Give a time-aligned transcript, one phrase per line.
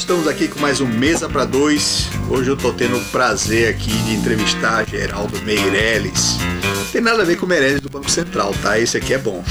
[0.00, 2.08] estamos aqui com mais um Mesa para Dois.
[2.30, 6.38] Hoje eu tô tendo o prazer aqui de entrevistar Geraldo Meirelles.
[6.74, 8.78] Não tem nada a ver com o Meirelles do Banco Central, tá?
[8.78, 9.44] Esse aqui é bom.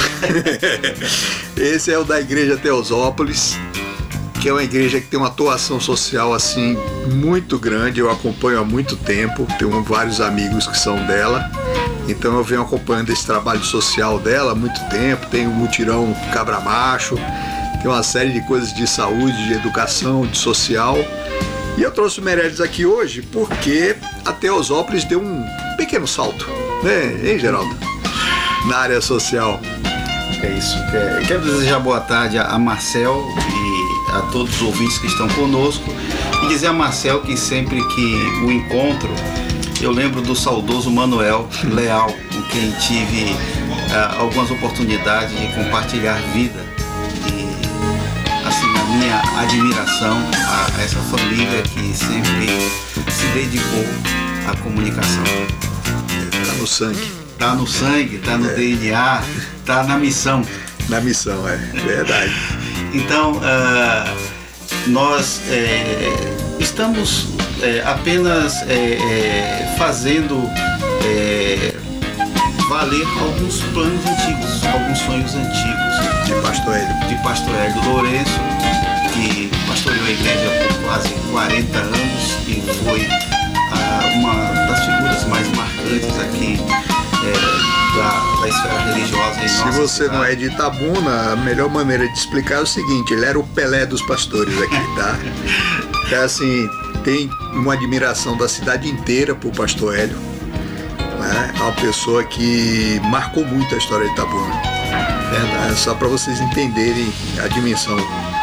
[1.55, 3.57] Esse é o da Igreja Teosópolis,
[4.41, 6.75] que é uma igreja que tem uma atuação social assim
[7.13, 7.99] muito grande.
[7.99, 11.47] Eu acompanho há muito tempo, tenho vários amigos que são dela.
[12.07, 15.27] Então eu venho acompanhando esse trabalho social dela há muito tempo.
[15.27, 17.19] Tem o mutirão Cabra Macho,
[17.81, 20.97] tem uma série de coisas de saúde, de educação, de social.
[21.77, 25.45] E eu trouxe o Meirelles aqui hoje porque a Teosópolis deu um
[25.77, 26.45] pequeno salto,
[26.83, 27.75] né, hein, Geraldo?
[28.65, 29.59] Na área social.
[30.43, 30.77] É isso.
[30.93, 35.89] É, quero desejar boa tarde a Marcel e a todos os ouvintes que estão conosco.
[36.43, 39.09] E dizer a Marcel que sempre que o encontro,
[39.81, 46.68] eu lembro do saudoso Manuel Leal, com quem tive uh, algumas oportunidades de compartilhar vida
[48.89, 52.47] minha admiração a essa família que sempre
[53.11, 53.85] se dedicou
[54.47, 55.23] à comunicação.
[56.31, 57.11] Está no sangue.
[57.31, 58.53] Está no sangue, está no é.
[58.53, 59.21] DNA,
[59.59, 60.43] está na missão.
[60.89, 62.33] Na missão, é verdade.
[62.93, 64.39] então, uh,
[64.87, 66.11] nós é,
[66.59, 67.27] estamos
[67.61, 70.49] é, apenas é, fazendo
[72.69, 76.25] valer alguns planos antigos, alguns sonhos antigos.
[76.25, 77.07] De Pastor Hélio.
[77.07, 78.39] De Pastor Hélio Lourenço,
[79.19, 83.07] que pastoreou a igreja por quase 40 anos e foi
[83.73, 84.33] ah, uma
[84.67, 86.57] das figuras mais marcantes aqui
[87.25, 89.47] é, da, da, esfera religiosa.
[89.47, 90.17] Se você cidade.
[90.17, 93.43] não é de Itabuna, a melhor maneira de explicar é o seguinte: ele era o
[93.43, 95.17] Pelé dos pastores aqui, tá?
[96.07, 96.69] então, assim,
[97.03, 100.17] tem uma admiração da cidade inteira por Pastor Hélio.
[101.19, 101.53] Né?
[101.57, 104.79] É uma pessoa que marcou muito a história de Itabuna.
[105.29, 105.71] Verdade.
[105.71, 107.11] É só para vocês entenderem
[107.43, 107.97] a dimensão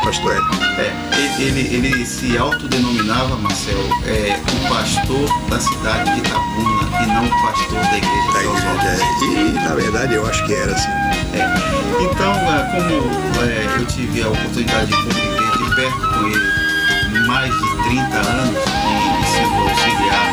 [0.06, 0.46] pastor Hélio?
[0.78, 3.76] É, ele, ele se autodenominava, Marcel,
[4.06, 8.86] é, o pastor da cidade de Itabuna e não o pastor da igreja da igreja,
[8.86, 8.98] é.
[9.24, 10.88] E na verdade eu acho que era assim.
[11.34, 12.04] É.
[12.04, 17.52] Então, é, como é, eu tive a oportunidade de conviver de perto com ele mais
[17.52, 20.26] de 30 anos e sendo auxiliar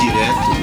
[0.00, 0.54] direto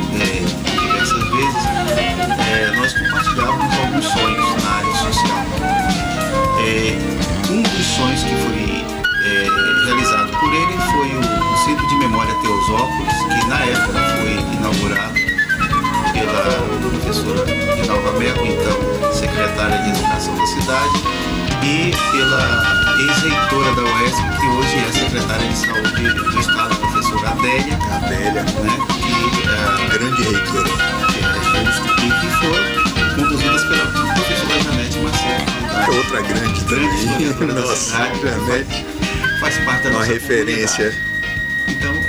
[12.42, 15.14] de Teosópolis, que na época foi inaugurado
[16.12, 21.04] pela professora Dinalva Mello, então secretária de Educação da cidade,
[21.64, 27.80] e pela ex-reitora da UESP, que hoje é secretária de Saúde do Estado, professora Adélia.
[27.96, 28.44] Adélia.
[28.44, 30.70] Né, que, é, Grande reitora.
[31.98, 37.56] Que que foi conduzidas pela professora Janete Marcelo é outra grande também.
[37.56, 38.86] Nossa, realmente.
[39.40, 40.88] Faz parte da Uma referência.
[40.88, 41.11] Então,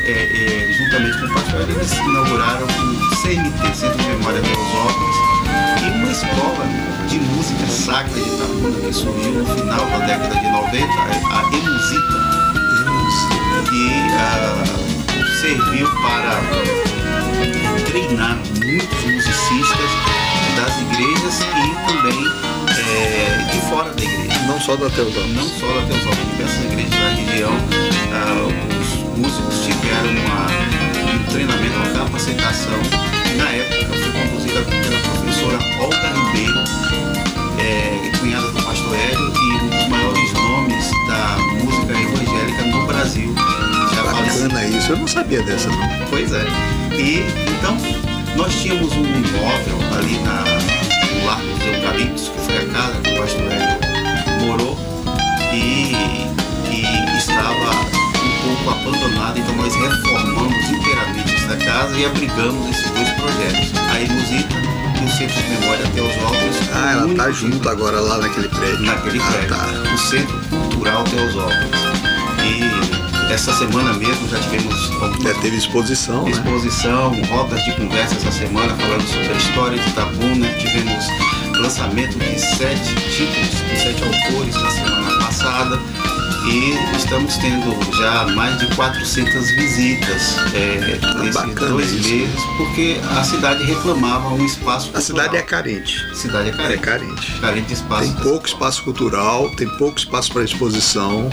[0.05, 5.17] é, é, juntamente com o pastor, eles inauguraram o CMT, Centro de Memória Teosópolis,
[5.81, 6.67] e uma escola
[7.09, 10.87] de música sacra de Itabuna que surgiu no final da década de 90,
[11.31, 12.19] a Emusita,
[13.69, 16.41] que uh, serviu para
[17.91, 19.91] treinar muitos musicistas
[20.57, 22.27] das igrejas e também
[22.89, 24.41] é, de fora da igreja.
[24.47, 25.35] Não só da Teosópolis.
[25.35, 27.53] Não só da Teosópolis, diversas igrejas da região.
[28.13, 28.82] Ah,
[29.17, 30.47] músicos tiveram uma,
[31.15, 32.79] um treinamento, uma capacitação.
[33.37, 36.59] Na época foi conduzida pela professora Olga Ribeiro,
[37.59, 43.35] é, cunhada do pastor Hélio e um dos maiores nomes da música evangélica no Brasil.
[43.95, 45.89] Já Bacana isso, eu não sabia dessa não.
[46.11, 46.45] Pois é.
[46.93, 47.77] E então
[48.37, 50.45] nós tínhamos um imóvel ali na,
[51.15, 53.72] no Largo dos Eucaliptos, que foi a casa que o pastor Hélio
[58.83, 64.55] abandonada, então nós reformamos inteiramente essa casa e abrigamos esses dois projetos, a Inusita
[65.01, 66.57] e o Centro de Memória Teosópolis.
[66.75, 68.81] Ah, ela está junto agora lá naquele prédio.
[68.81, 69.95] Naquele ah, prédio, tá.
[69.95, 71.83] o Centro Cultural Teosópolis.
[72.45, 75.23] E essa semana mesmo já tivemos algumas...
[75.23, 77.27] Já teve exposição, Exposição, né?
[77.31, 80.49] rodas de conversa essa semana falando sobre a história de Itabuna.
[80.59, 81.07] Tivemos
[81.59, 85.79] lançamento de sete títulos, de sete autores na semana passada
[86.47, 92.09] e estamos tendo já mais de 400 visitas é, nesses dois isso.
[92.09, 94.99] meses, porque a cidade reclamava um espaço cultural.
[94.99, 96.05] A cidade é carente.
[96.11, 96.73] A cidade é carente.
[96.73, 97.41] É carente.
[97.41, 98.03] Carente de espaço.
[98.03, 101.31] Tem pouco espaço cultural, tem pouco espaço para exposição,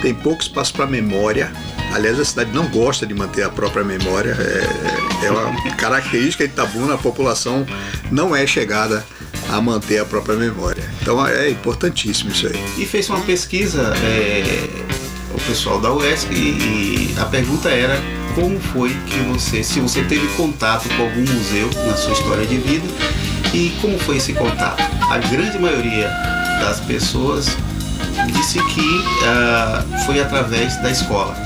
[0.00, 1.52] tem pouco espaço para memória.
[1.92, 4.36] Aliás, a cidade não gosta de manter a própria memória.
[4.38, 7.66] É, é uma característica de Itabuna, a população
[8.10, 9.04] não é chegada
[9.52, 10.82] a manter a própria memória.
[11.00, 12.58] Então é importantíssimo isso aí.
[12.78, 14.68] E fez uma pesquisa é,
[15.34, 18.00] o pessoal da UESC e, e a pergunta era
[18.34, 22.56] como foi que você, se você teve contato com algum museu na sua história de
[22.56, 22.86] vida
[23.52, 24.82] e como foi esse contato.
[25.10, 26.08] A grande maioria
[26.60, 27.56] das pessoas
[28.32, 31.36] disse que uh, foi através da escola,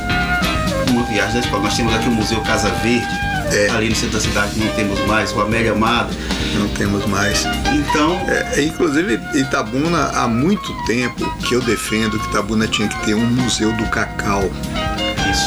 [0.90, 1.64] uma viagem da escola.
[1.64, 3.06] Nós temos aqui o Museu Casa Verde,
[3.52, 3.70] é.
[3.70, 6.14] ali no centro da cidade não temos mais, o Amélia Amado.
[6.54, 7.44] Não temos mais.
[7.74, 8.18] Então.
[8.28, 13.26] É, inclusive, Itabuna, há muito tempo que eu defendo que Itabuna tinha que ter um
[13.26, 14.42] museu do cacau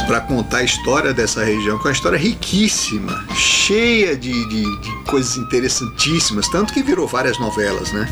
[0.05, 5.03] para contar a história dessa região, que é uma história riquíssima, cheia de, de, de,
[5.05, 8.07] coisas interessantíssimas, tanto que virou várias novelas, né?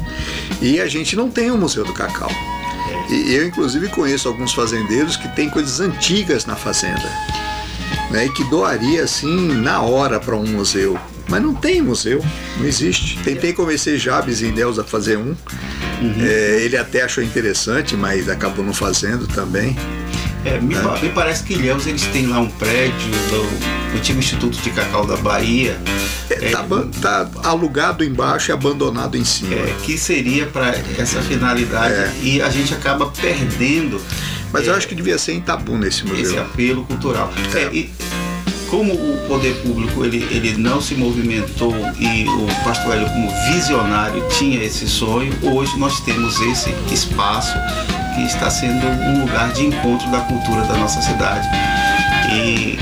[0.62, 2.32] E a gente não tem um Museu do Cacau.
[3.10, 7.10] E eu, inclusive, conheço alguns fazendeiros que têm coisas antigas na fazenda,
[8.10, 8.26] né?
[8.26, 10.98] E que doaria, assim, na hora para um museu.
[11.30, 12.24] Mas não tem museu,
[12.58, 13.20] não existe.
[13.20, 15.36] Tentei convencer Jabes e Deus a fazer um.
[16.02, 16.16] Uhum.
[16.22, 19.76] É, ele até achou interessante, mas acabou não fazendo também.
[20.46, 21.02] É, me, é.
[21.02, 25.18] me, parece que Ilhéus eles têm lá um prédio do antigo Instituto de Cacau da
[25.18, 25.78] Bahia.
[26.30, 26.66] É, tá,
[27.02, 29.56] tá, alugado embaixo e abandonado em cima.
[29.56, 32.14] É, que seria para essa finalidade é.
[32.22, 34.02] e a gente acaba perdendo.
[34.52, 36.24] Mas eu é, acho que devia ser em Tabu nesse museu.
[36.24, 37.32] Esse apelo cultural.
[37.56, 37.74] É.
[37.74, 37.90] E,
[38.70, 44.22] como o poder público ele, ele não se movimentou e o Pastor Hélio como visionário
[44.38, 47.54] tinha esse sonho, hoje nós temos esse espaço
[48.16, 51.48] que está sendo um lugar de encontro da cultura da nossa cidade.
[52.34, 52.78] E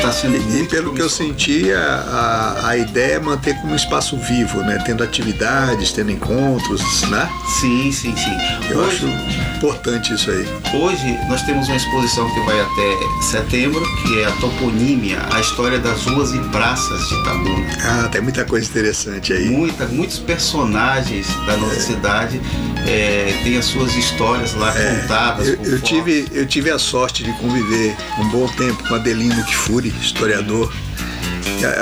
[0.00, 3.76] Tá sendo e, e pelo que eu senti, a, a, ideia é manter como um
[3.76, 4.82] espaço vivo, né?
[4.84, 7.28] Tendo atividades, tendo encontros, né?
[7.60, 8.36] Sim, sim, sim.
[8.70, 10.48] Eu hoje, acho importante isso aí.
[10.74, 15.78] Hoje nós temos uma exposição que vai até setembro, que é a toponímia, a história
[15.78, 17.66] das ruas e praças de Itabuna.
[17.82, 19.50] Ah, tem muita coisa interessante aí.
[19.50, 21.80] Muita, muitos personagens da nossa é.
[21.80, 22.40] cidade
[22.86, 25.00] é, têm as suas histórias lá é.
[25.00, 25.48] contadas.
[25.48, 29.88] Eu, eu tive, eu tive a sorte de conviver um bom tempo com Adelino Kifuri,
[30.00, 30.72] historiador,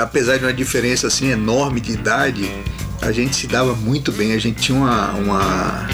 [0.01, 2.49] apesar de uma diferença assim enorme de idade,
[3.01, 5.87] a gente se dava muito bem, a gente tinha uma, uma,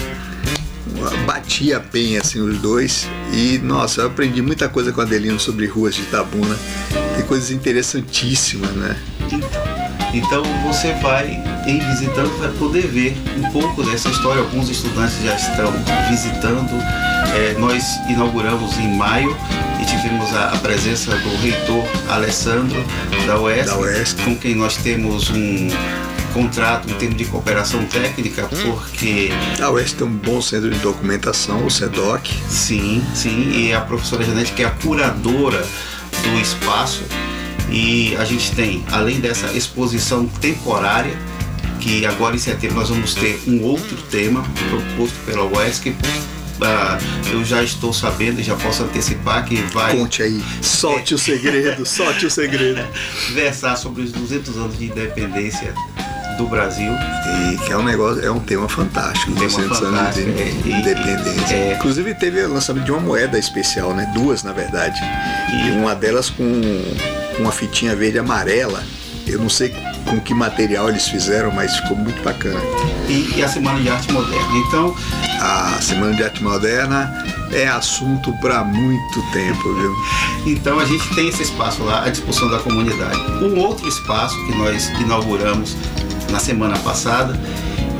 [1.24, 5.94] batia bem assim os dois e nossa, eu aprendi muita coisa com Adelino sobre ruas
[5.94, 6.56] de Itabuna,
[7.14, 8.96] tem coisas interessantíssimas, né?
[10.16, 14.40] Então você vai em visitando vai poder ver um pouco dessa história.
[14.40, 15.70] Alguns estudantes já estão
[16.08, 16.72] visitando.
[17.34, 19.36] É, nós inauguramos em maio
[19.80, 22.82] e tivemos a, a, presença do reitor Alessandro
[23.26, 25.68] da UESC, da UESC, com quem nós temos um
[26.32, 28.72] contrato em termos de cooperação técnica, hum.
[28.72, 29.30] porque.
[29.60, 32.32] A UESC tem um bom centro de documentação, o SEDOC.
[32.48, 35.66] Sim, sim, e a professora Janete, que é a curadora
[36.22, 37.02] do espaço,
[37.70, 41.16] e a gente tem, além dessa exposição temporária,
[41.80, 45.94] que agora em setembro nós vamos ter um outro tema proposto pela UESC
[46.60, 46.98] ah,
[47.30, 49.96] eu já estou sabendo e já posso antecipar que vai.
[49.96, 51.16] Conte aí, solte é.
[51.16, 52.82] o segredo, solte o segredo.
[53.34, 55.74] Versar sobre os 200 anos de independência
[56.38, 56.92] do Brasil.
[56.92, 60.78] E que é um negócio, é um tema fantástico, um 200 tema anos de é,
[60.78, 61.54] independência.
[61.54, 64.10] É, Inclusive teve o lançamento de uma moeda especial, né?
[64.14, 64.98] Duas na verdade.
[65.52, 66.44] E, e uma delas com
[67.38, 68.82] uma fitinha verde amarela.
[69.26, 69.74] Eu não sei
[70.04, 72.60] com que material eles fizeram, mas ficou muito bacana.
[73.08, 74.56] E, e a Semana de Arte Moderna.
[74.68, 74.94] Então,
[75.40, 79.96] a Semana de Arte Moderna é assunto para muito tempo, viu?
[80.46, 83.18] Então a gente tem esse espaço lá à disposição da comunidade.
[83.42, 85.76] Um outro espaço que nós inauguramos
[86.30, 87.36] na semana passada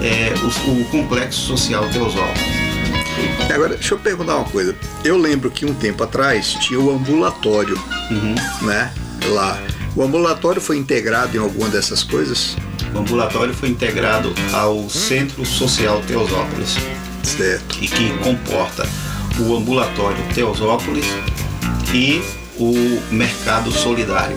[0.00, 2.40] é o, o Complexo Social Teosópolis.
[3.52, 4.76] Agora, deixa eu perguntar uma coisa.
[5.02, 7.76] Eu lembro que um tempo atrás tinha o ambulatório,
[8.10, 8.34] uhum.
[8.66, 8.92] né?
[9.28, 9.58] Lá.
[9.94, 12.56] O ambulatório foi integrado em alguma dessas coisas?
[12.94, 16.76] O ambulatório foi integrado ao Centro Social Teosópolis.
[17.22, 17.78] Certo.
[17.82, 18.86] E que comporta
[19.38, 21.06] o ambulatório Teosópolis
[21.92, 22.22] e
[22.58, 22.72] o
[23.10, 24.36] mercado solidário.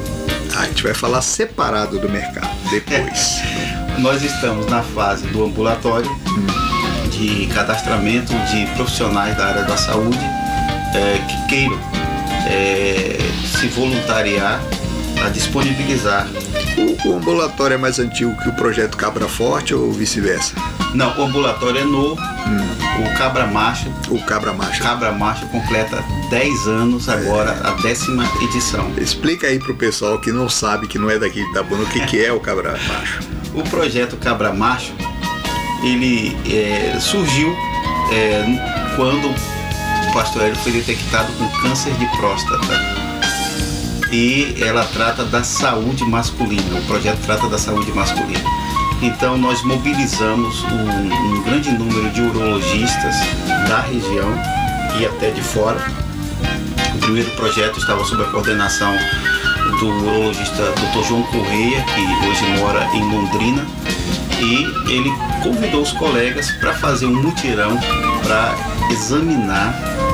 [0.56, 3.42] Ah, a gente vai falar separado do mercado depois.
[4.00, 7.10] Nós estamos na fase do ambulatório hum.
[7.10, 10.20] de cadastramento de profissionais da área da saúde
[10.96, 11.80] é, que queiram
[12.48, 13.18] é,
[13.60, 14.62] se voluntariar
[15.26, 16.28] a disponibilizar.
[16.78, 20.54] O, o, ambulatório é mais antigo que o projeto Cabra Forte ou vice-versa?
[20.94, 22.20] Não, o ambulatório é novo.
[22.22, 23.06] Hum.
[23.06, 23.90] O Cabra Macho.
[24.10, 24.82] O Cabra Macho.
[24.82, 27.68] Cabra Macho completa 10 anos agora, é.
[27.68, 28.92] a décima edição.
[28.98, 32.06] Explica aí pro pessoal que não sabe, que não é daqui de Itabuna, o que,
[32.06, 33.20] que é o Cabra Macho.
[33.54, 34.94] O projeto Cabra Macho,
[35.84, 37.56] ele é, surgiu
[38.12, 38.44] é,
[38.96, 42.99] quando o pastor Hélio foi detectado com câncer de próstata
[44.12, 46.80] e ela trata da saúde masculina.
[46.80, 48.44] O projeto trata da saúde masculina.
[49.02, 53.16] Então nós mobilizamos um, um grande número de urologistas
[53.68, 54.30] da região
[55.00, 55.80] e até de fora
[56.96, 58.94] O primeiro projeto estava sob a coordenação
[59.80, 61.08] do urologista Dr.
[61.08, 63.66] João Correia, que hoje mora em Londrina,
[64.42, 65.10] e ele
[65.42, 67.78] convidou os colegas para fazer um mutirão
[68.24, 68.56] para
[68.92, 69.74] examinar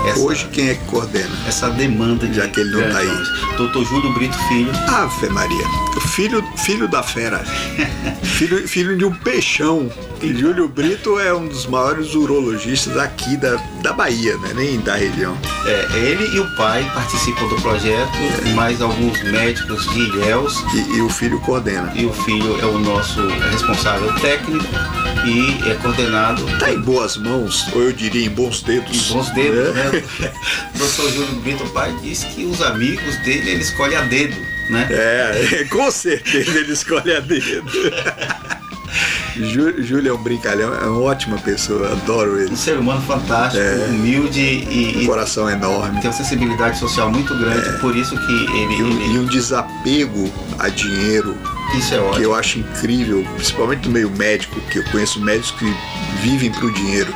[0.10, 1.30] essa, Hoje quem é que coordena?
[1.48, 3.08] essa demanda de Já que ele não tá aí.
[3.58, 3.84] Dr.
[3.88, 5.66] Júlio Brito Filho, Ave Maria.
[5.96, 7.40] O filho, filho da fera.
[8.24, 9.90] filho, filho de um peixão.
[10.22, 14.52] E Júlio Brito é um dos maiores urologistas aqui da, da Bahia, né?
[14.56, 15.38] Nem da região.
[15.66, 18.12] é, ele e o pai participam do projeto,
[18.56, 21.92] mais alguns médicos de Ilhéus, E, e o filho coordena.
[21.96, 24.66] e o filho é o nosso responsável técnico
[25.26, 29.10] e é coordenado Tá em boas mãos, ou eu diria em bons dedos.
[29.12, 29.84] em bons dedos, né?
[29.92, 29.95] né?
[30.76, 31.14] O Dr.
[31.14, 34.36] Júlio Brito, pai, disse que os amigos dele ele escolhe a dedo,
[34.70, 34.88] né?
[34.92, 37.72] É, com certeza ele escolhe a dedo.
[39.38, 42.52] Jú- Júlio é um brincalhão, é uma ótima pessoa, adoro ele.
[42.52, 43.88] Um ser humano fantástico, É.
[43.90, 46.00] humilde e, Um coração enorme.
[46.02, 49.26] tem uma sensibilidade social muito grande, por isso que ele, E um, ele- e um
[49.26, 51.36] desapego a dinheiro
[51.78, 52.24] isso é que ótimo.
[52.24, 55.76] eu acho incrível, principalmente no meio médico, que eu conheço médicos que
[56.22, 57.14] vivem pro dinheiro.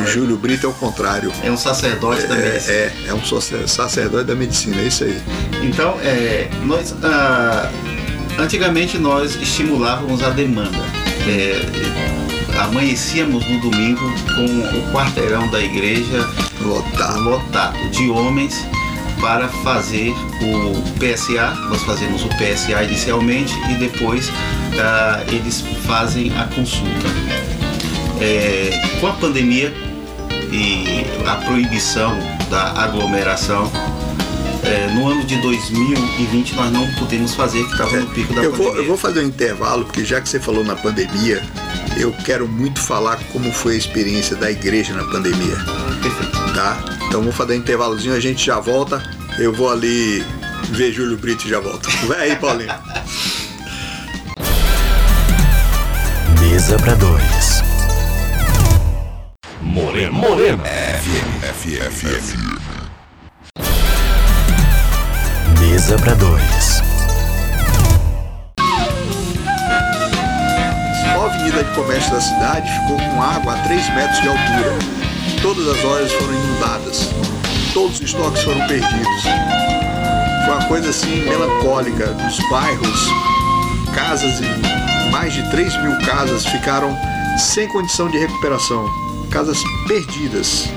[0.00, 1.32] O Júlio Brito é o contrário.
[1.44, 2.72] É um sacerdote da medicina.
[2.72, 5.16] É, é, é um sacer- sacerdote da medicina, é isso aí.
[5.62, 7.70] Então, é, nós, ah,
[8.38, 11.05] antigamente nós estimulávamos a demanda.
[11.28, 14.00] É, amanhecíamos no domingo
[14.34, 16.28] com o quarteirão da igreja
[16.60, 17.20] Lotado.
[17.20, 18.66] lotado de homens
[19.20, 21.54] para fazer o PSA.
[21.68, 24.30] Nós fazemos o PSA inicialmente e depois
[24.80, 27.08] ah, eles fazem a consulta.
[28.20, 29.72] É, com a pandemia
[30.50, 32.16] e a proibição
[32.50, 33.70] da aglomeração,
[34.66, 38.50] é, no ano de 2020 nós não pudemos fazer, que estava no pico da Eu
[38.50, 38.72] pandemia.
[38.72, 41.42] vou, eu vou fazer um intervalo, porque já que você falou na pandemia,
[41.96, 45.56] eu quero muito falar como foi a experiência da igreja na pandemia,
[46.02, 46.54] Perfeito.
[46.54, 46.78] tá?
[47.08, 49.02] Então vou fazer um intervalozinho, a gente já volta.
[49.38, 50.24] Eu vou ali
[50.70, 51.88] ver Júlio Brito e já volto.
[52.06, 52.72] Vai aí, Paulinho.
[56.40, 57.62] Mesa pra dois.
[59.60, 60.12] Moreno.
[60.12, 60.62] Moreno.
[65.86, 66.82] Mesa pra dois.
[71.06, 74.78] A avenida de comércio da cidade ficou com água a 3 metros de altura.
[75.40, 77.08] Todas as horas foram inundadas.
[77.72, 79.22] Todos os estoques foram perdidos.
[80.44, 82.06] Foi uma coisa assim melancólica.
[82.14, 83.06] Nos bairros,
[83.94, 84.40] casas
[85.12, 86.98] mais de 3 mil casas ficaram
[87.38, 88.90] sem condição de recuperação.
[89.30, 90.68] Casas perdidas.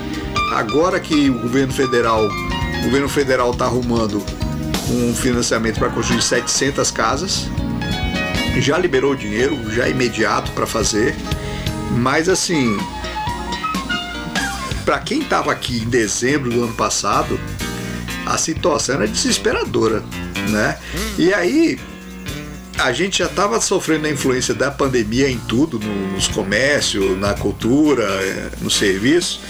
[0.54, 4.22] Agora que o governo federal, o governo federal está arrumando
[4.88, 7.46] um financiamento para construir 700 casas,
[8.58, 11.14] já liberou o dinheiro, já é imediato para fazer,
[11.92, 12.76] mas assim,
[14.84, 17.38] para quem estava aqui em dezembro do ano passado,
[18.26, 20.02] a situação era desesperadora,
[20.50, 20.78] né?
[21.18, 21.78] E aí
[22.78, 27.34] a gente já estava sofrendo a influência da pandemia em tudo, no- nos comércios, na
[27.34, 29.40] cultura, eh, no serviço,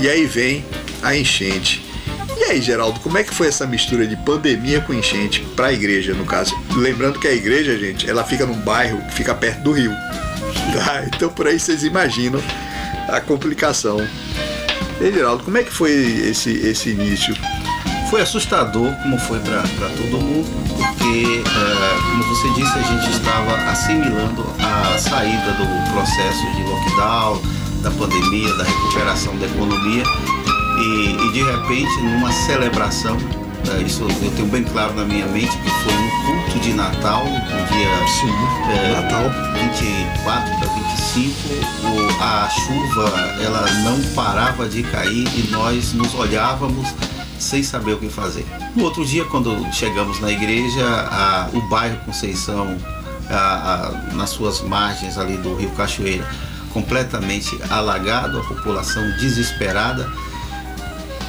[0.00, 0.64] e aí vem
[1.02, 1.84] a enchente.
[2.38, 5.72] E aí, Geraldo, como é que foi essa mistura de pandemia com enchente para a
[5.72, 6.56] igreja, no caso?
[6.76, 9.90] Lembrando que a igreja, gente, ela fica num bairro que fica perto do rio.
[10.72, 11.02] Tá?
[11.12, 12.40] Então por aí vocês imaginam
[13.08, 13.98] a complicação.
[15.00, 17.34] E aí, Geraldo, como é que foi esse, esse início?
[18.08, 19.62] Foi assustador, como foi para
[19.96, 26.46] todo mundo, porque, eh, como você disse, a gente estava assimilando a saída do processo
[26.54, 27.42] de lockdown,
[27.82, 30.04] da pandemia, da recuperação da economia,
[30.80, 33.16] e, e de repente, numa celebração,
[33.68, 37.24] eh, isso eu tenho bem claro na minha mente, que foi no culto de Natal,
[37.24, 39.24] no dia Sim, é, Natal.
[39.58, 41.34] 24 para 25,
[41.84, 43.08] o- a chuva
[43.44, 46.88] ela não parava de cair e nós nos olhávamos
[47.38, 48.46] sem saber o que fazer.
[48.74, 52.76] No outro dia, quando chegamos na igreja, a- o bairro Conceição,
[53.30, 56.26] a- a- nas suas margens ali do Rio Cachoeira,
[56.72, 60.10] completamente alagado, a população desesperada.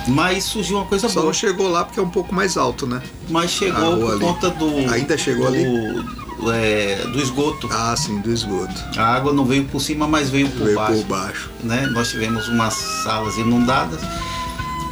[0.07, 1.25] Mas surgiu uma coisa Só boa.
[1.27, 3.01] não chegou lá porque é um pouco mais alto, né?
[3.29, 4.19] Mas chegou por ali.
[4.19, 4.69] conta do.
[4.91, 5.63] Ainda chegou ali?
[5.63, 7.69] do, é, do esgoto.
[7.71, 8.73] Ah, sim, do esgoto.
[8.97, 10.93] A água não veio por cima, mas veio por Veio baixo.
[10.99, 11.49] por baixo.
[11.63, 11.85] Né?
[11.91, 13.99] Nós tivemos umas salas inundadas,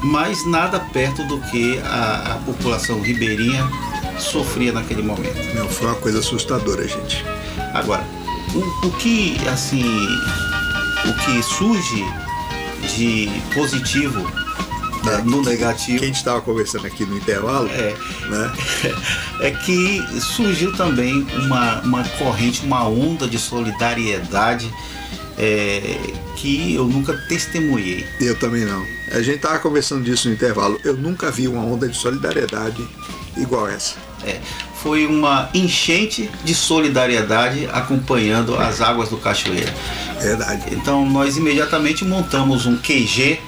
[0.03, 3.67] mas nada perto do que a, a população ribeirinha
[4.19, 5.37] sofria naquele momento.
[5.55, 7.23] Não, foi uma coisa assustadora, gente.
[7.73, 8.03] Agora,
[8.53, 9.83] o, o que assim,
[11.05, 12.05] o que surge
[12.95, 14.29] de positivo
[15.07, 17.95] né, no negativo Que a gente estava conversando aqui no intervalo, é
[18.29, 18.53] né?
[19.41, 24.71] é que surgiu também uma, uma corrente, uma onda de solidariedade
[25.37, 25.97] é,
[26.35, 28.05] que eu nunca testemunhei.
[28.19, 28.85] Eu também não.
[29.11, 30.79] A gente tava conversando disso no intervalo.
[30.83, 32.85] Eu nunca vi uma onda de solidariedade
[33.37, 33.95] igual essa.
[34.25, 34.39] É,
[34.81, 39.73] foi uma enchente de solidariedade acompanhando as águas do Cachoeira.
[40.19, 40.63] Verdade.
[40.71, 43.39] Então nós imediatamente montamos um QG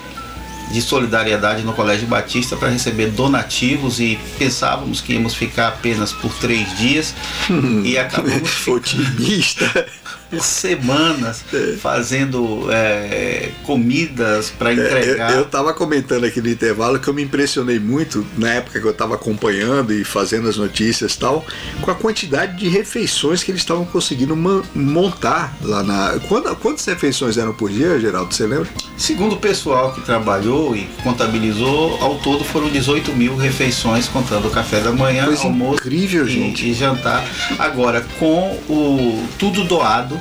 [0.72, 6.34] de solidariedade no Colégio Batista para receber donativos e pensávamos que íamos ficar apenas por
[6.36, 7.16] três dias
[7.84, 9.88] e acabamos Otimista.
[10.30, 11.44] por semanas
[11.82, 15.32] fazendo é, comidas para É, entregar.
[15.32, 18.86] Eu, eu tava comentando aqui no intervalo que eu me impressionei muito na época que
[18.86, 21.46] eu tava acompanhando e fazendo as notícias e tal,
[21.82, 24.36] com a quantidade de refeições que eles estavam conseguindo
[24.76, 26.20] montar lá na.
[26.28, 28.34] Quanta- quantas refeições eram por dia, Geraldo?
[28.34, 28.68] Você lembra?
[28.98, 34.52] Segundo o pessoal que trabalhou e contabilizou, ao todo foram 18 mil refeições, contando o
[34.52, 36.70] café da manhã, Coisa almoço incrível, e, gente.
[36.70, 37.26] e jantar.
[37.58, 40.19] Agora, com o tudo doado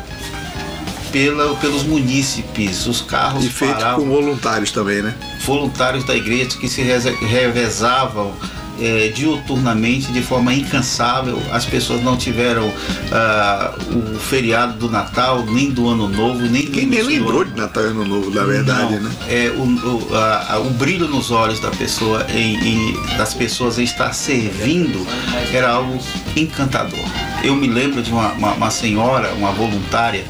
[1.12, 5.14] pela, pelos munícipes, os carros E feito paravam, com voluntários também, né?
[5.44, 8.32] voluntários da igreja que se revezavam
[8.80, 11.40] eh, diuturnamente de forma incansável.
[11.52, 12.72] As pessoas não tiveram
[13.12, 17.84] ah, o feriado do Natal, nem do Ano Novo, nem Ninguém nem lembrou de Natal
[17.84, 19.10] e Ano Novo, na verdade, Não, né?
[19.28, 23.84] É, o, o, a- o brilho nos olhos da pessoa em, em- das pessoas em
[23.84, 25.06] estar servindo
[25.52, 25.98] era algo
[26.36, 26.98] encantador.
[27.42, 30.24] Eu me lembro de uma, uma- uma senhora, uma voluntária,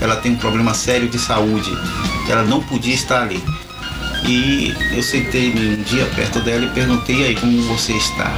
[0.00, 1.70] ela tem um problema sério de saúde.
[2.28, 3.42] Ela não podia estar ali.
[4.26, 8.32] E eu sentei um dia perto dela e perguntei "E aí como você está.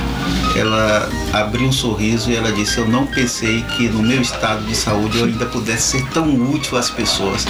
[0.57, 4.75] Ela abriu um sorriso e ela disse: Eu não pensei que no meu estado de
[4.75, 7.47] saúde eu ainda pudesse ser tão útil às pessoas.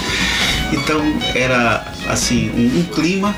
[0.71, 1.01] Então
[1.33, 3.35] era assim um, um clima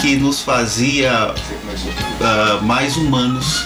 [0.00, 1.34] que nos fazia
[2.20, 3.64] ah, mais humanos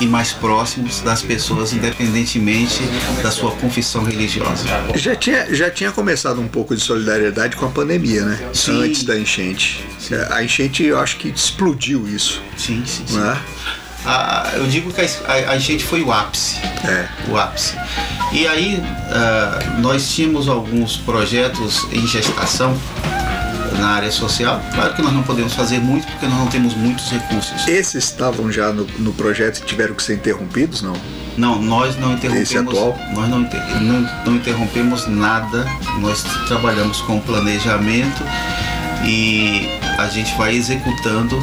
[0.00, 2.82] e mais próximos das pessoas, independentemente
[3.22, 4.64] da sua confissão religiosa.
[4.94, 8.38] Já tinha, já tinha começado um pouco de solidariedade com a pandemia, né?
[8.52, 8.82] Sim.
[8.84, 9.84] Antes da enchente.
[10.30, 13.18] A enchente, eu acho que explodiu isso, Sim, sim, sim.
[13.18, 13.40] né?
[14.06, 16.56] Ah, eu digo que a, a, a enchente foi o ápice.
[16.84, 17.08] É.
[17.28, 17.74] O ápice.
[18.32, 22.78] E aí ah, nós tínhamos alguns projetos em gestação
[23.78, 24.60] na área social.
[24.74, 27.66] Claro que nós não podemos fazer muito porque nós não temos muitos recursos.
[27.68, 30.94] Esses estavam já no, no projeto e tiveram que ser interrompidos, não?
[31.36, 32.50] Não, nós não interrompemos.
[32.50, 32.98] Esse atual?
[33.14, 33.38] Nós não,
[33.80, 35.64] não, não interrompemos nada.
[36.00, 38.22] Nós trabalhamos com planejamento
[39.04, 41.36] e a gente vai executando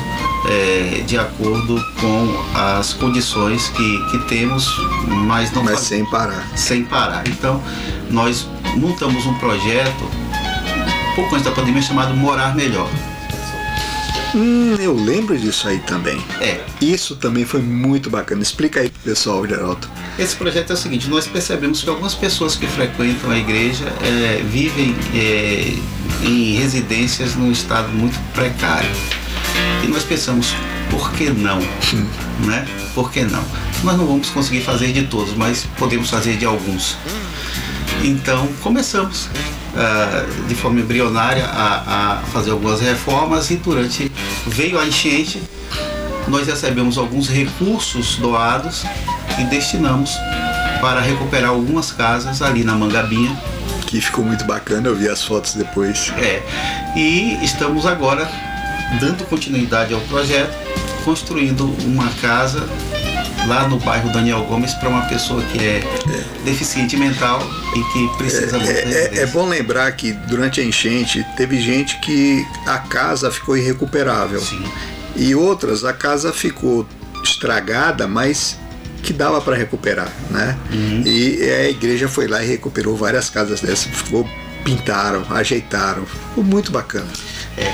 [0.49, 4.67] eh, de acordo com as condições que, que temos,
[5.07, 6.45] mas não Mas faz- sem parar.
[6.55, 7.23] sem parar.
[7.27, 7.61] Então,
[8.09, 10.03] nós montamos um projeto
[11.15, 12.89] pouco antes da pandemia chamado Morar Melhor.
[14.35, 16.21] Hum, eu lembro disso aí também.
[16.41, 18.43] É, Isso também foi muito bacana.
[18.43, 19.87] Explica aí pro pessoal, Geraldo.
[20.19, 24.43] Esse projeto é o seguinte: nós percebemos que algumas pessoas que frequentam a igreja eh,
[24.43, 25.77] vivem eh,
[26.21, 28.91] em residências num estado muito precário.
[29.85, 30.53] E nós pensamos,
[30.89, 31.59] por que não?
[32.45, 32.67] né?
[32.93, 33.43] Por que não?
[33.85, 36.97] Nós não vamos conseguir fazer de todos, mas podemos fazer de alguns.
[38.03, 39.29] Então começamos
[39.77, 44.11] ah, de forma embrionária a, a fazer algumas reformas e durante
[44.47, 45.41] veio a enchente
[46.27, 48.83] nós recebemos alguns recursos doados
[49.37, 50.11] e destinamos
[50.81, 53.35] para recuperar algumas casas ali na Mangabinha.
[53.85, 56.11] Que ficou muito bacana, eu vi as fotos depois.
[56.17, 56.41] É,
[56.95, 58.29] e estamos agora
[58.99, 60.55] dando continuidade ao projeto,
[61.03, 62.67] construindo uma casa
[63.47, 65.83] lá no bairro Daniel Gomes para uma pessoa que é,
[66.43, 67.41] deficiente mental
[67.75, 71.99] e que precisa muito É, é- é bom lembrar que durante a enchente teve gente
[71.99, 74.39] que a casa ficou irrecuperável.
[74.41, 74.63] Sim.
[75.15, 76.85] E outras, a casa ficou
[77.23, 78.57] estragada, mas
[79.01, 80.57] que dava para recuperar, né?
[80.71, 81.03] Uhum.
[81.05, 84.27] E a igreja foi lá e recuperou várias casas dessas, ficou,
[84.63, 87.07] pintaram, ajeitaram, ficou muito bacana.
[87.57, 87.71] É.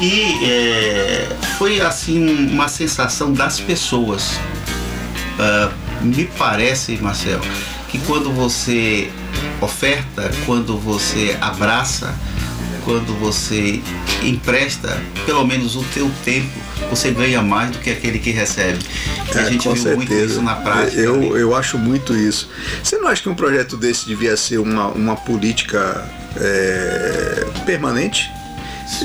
[0.00, 1.28] E é,
[1.58, 4.40] foi assim uma sensação das pessoas.
[5.40, 5.70] Ah,
[6.02, 7.40] me parece, Marcel,
[7.88, 9.10] que quando você
[9.60, 12.14] oferta, quando você abraça,
[12.84, 13.80] quando você
[14.22, 16.50] empresta pelo menos o teu tempo,
[16.90, 18.78] você ganha mais do que aquele que recebe.
[19.34, 20.32] E a É, gente viu muito certeza.
[20.34, 21.00] isso na prática.
[21.00, 21.26] Eu, ali.
[21.28, 22.48] eu acho muito isso.
[22.82, 26.04] Você não acha que um projeto desse devia ser uma, uma política
[26.36, 28.30] é, permanente?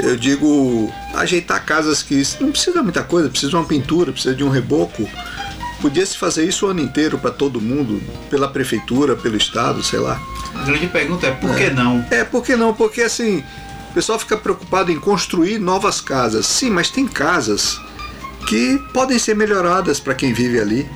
[0.01, 4.33] Eu digo, ajeitar casas que não precisa de muita coisa, precisa de uma pintura, precisa
[4.33, 5.07] de um reboco.
[5.85, 9.99] Podia se fazer isso o ano inteiro para todo mundo, pela prefeitura, pelo estado, sei
[9.99, 10.19] lá.
[10.55, 12.03] A grande pergunta é por que não?
[12.09, 12.73] É, por que não?
[12.73, 13.43] Porque assim,
[13.91, 16.47] o pessoal fica preocupado em construir novas casas.
[16.47, 17.79] Sim, mas tem casas
[18.47, 20.89] que podem ser melhoradas para quem vive ali.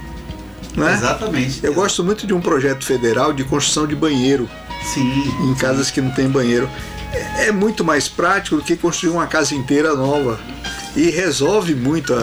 [0.75, 0.95] Não é?
[0.95, 1.63] Exatamente.
[1.63, 4.49] Eu gosto muito de um projeto federal de construção de banheiro
[4.83, 5.23] Sim.
[5.43, 6.67] Em casas que não tem banheiro.
[7.13, 10.39] É, é muito mais prático do que construir uma casa inteira nova.
[10.95, 12.13] E resolve muito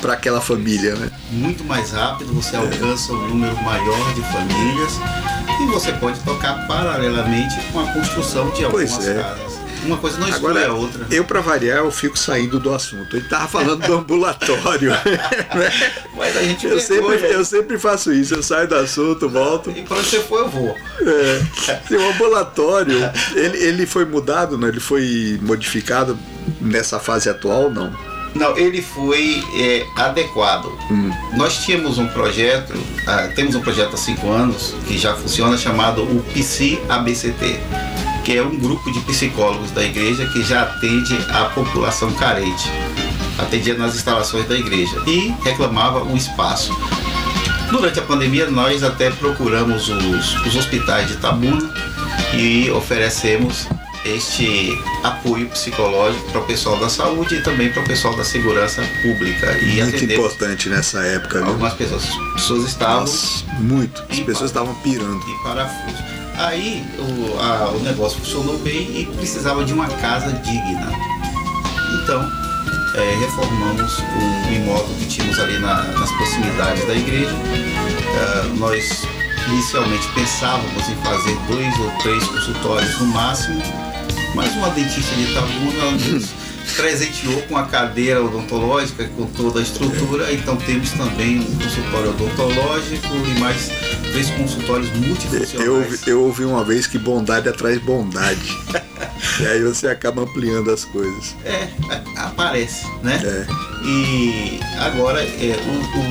[0.00, 1.10] para aquela família, né?
[1.30, 4.98] Muito mais rápido, você alcança um número maior de famílias
[5.60, 9.22] e você pode tocar paralelamente com a construção de algumas Pois é.
[9.22, 9.54] casas.
[9.84, 11.06] Uma coisa não exclui Agora, a outra.
[11.10, 13.16] eu para variar, eu fico saindo do assunto.
[13.16, 14.90] Ele tava falando do ambulatório.
[15.54, 15.92] né?
[16.16, 18.34] Mas a gente eu, sempre, eu sempre faço isso.
[18.34, 19.70] Eu saio do assunto, volto.
[19.70, 20.76] E onde você for, eu vou.
[21.02, 21.42] É.
[21.86, 22.98] Sim, o ambulatório,
[23.34, 24.68] ele, ele foi mudado, né?
[24.68, 26.18] ele foi modificado
[26.60, 27.92] nessa fase atual, não?
[28.34, 30.66] Não, ele foi é, adequado.
[30.90, 31.10] Hum.
[31.36, 32.74] Nós tínhamos um projeto,
[33.06, 37.60] ah, temos um projeto há cinco anos que já funciona chamado o PC ABCT,
[38.24, 42.68] que é um grupo de psicólogos da igreja que já atende a população carente.
[43.38, 46.76] Atendia nas instalações da igreja e reclamava um espaço.
[47.70, 51.72] Durante a pandemia, nós até procuramos os, os hospitais de Tabuna
[52.32, 53.68] e oferecemos
[54.04, 58.82] este apoio psicológico para o pessoal da saúde e também para o pessoal da segurança
[59.02, 59.56] pública.
[59.58, 61.48] E Muito importante nessa época, viu?
[61.48, 62.04] algumas pessoas.
[62.04, 64.04] As pessoas estavam Nossa, muito.
[64.10, 65.22] As pessoas estavam pirando.
[65.28, 66.02] em parafuso.
[66.36, 70.92] Aí o, a- o negócio funcionou bem e precisava de uma casa digna.
[72.02, 72.20] Então,
[72.96, 77.30] é, reformamos um imóvel que tínhamos ali na- nas proximidades da igreja.
[78.16, 79.02] Ah, nós
[79.48, 83.62] inicialmente pensávamos em fazer dois ou três consultórios no máximo,
[84.34, 86.30] mas uma dentista de Itabuna nos
[86.76, 93.14] presenteou com a cadeira odontológica, com toda a estrutura, então temos também um consultório odontológico
[93.14, 93.70] e mais
[94.10, 96.06] três consultórios Eu, multifuncionais.
[96.06, 98.56] eu ouvi uma vez que bondade atrai bondade.
[99.40, 101.36] e aí você acaba ampliando as coisas.
[101.44, 101.68] É,
[102.16, 103.20] aparece, né?
[103.22, 103.46] É.
[103.86, 105.56] E agora é,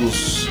[0.05, 0.47] os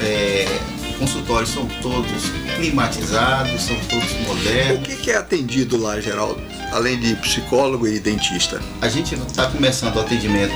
[0.00, 0.71] é,
[1.06, 4.86] consultórios são todos climatizados, são todos O modernos.
[4.86, 6.40] que, que é atendido lá, Geraldo?
[6.72, 8.60] Além de psicólogo e dentista.
[8.80, 10.54] A gente está começando o atendimento,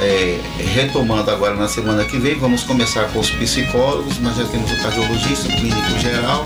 [0.00, 0.38] é,
[0.74, 2.36] retomando agora na semana que vem.
[2.38, 6.44] Vamos começar com os psicólogos, nós já temos o cardiologista, o clínico geral